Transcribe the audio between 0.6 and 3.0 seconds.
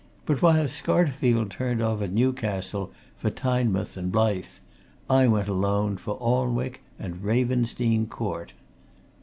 Scarterfield turned off at Newcastle